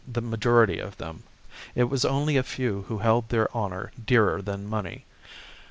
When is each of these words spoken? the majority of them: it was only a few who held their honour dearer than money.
the 0.11 0.19
majority 0.19 0.79
of 0.79 0.97
them: 0.97 1.21
it 1.75 1.83
was 1.83 2.03
only 2.03 2.35
a 2.35 2.41
few 2.41 2.85
who 2.87 2.97
held 2.97 3.29
their 3.29 3.53
honour 3.55 3.91
dearer 4.03 4.41
than 4.41 4.67
money. 4.67 5.05